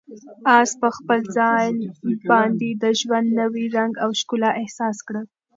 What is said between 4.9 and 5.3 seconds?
کړه.